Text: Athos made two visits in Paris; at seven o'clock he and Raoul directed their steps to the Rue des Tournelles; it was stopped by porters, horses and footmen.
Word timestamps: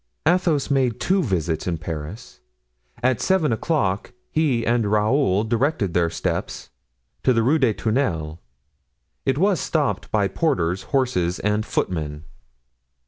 Athos 0.27 0.71
made 0.71 0.99
two 0.99 1.21
visits 1.21 1.67
in 1.67 1.77
Paris; 1.77 2.39
at 3.03 3.21
seven 3.21 3.53
o'clock 3.53 4.13
he 4.31 4.65
and 4.65 4.89
Raoul 4.91 5.43
directed 5.43 5.93
their 5.93 6.09
steps 6.09 6.71
to 7.21 7.33
the 7.33 7.43
Rue 7.43 7.59
des 7.59 7.75
Tournelles; 7.75 8.39
it 9.27 9.37
was 9.37 9.59
stopped 9.59 10.09
by 10.09 10.27
porters, 10.27 10.85
horses 10.89 11.37
and 11.41 11.63
footmen. 11.67 12.23